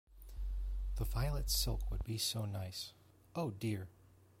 The 0.95 1.05
violet 1.05 1.47
silk 1.51 1.91
would 1.91 2.03
be 2.03 2.17
so 2.17 2.45
nice; 2.45 2.93
oh, 3.35 3.51
dear! 3.51 3.87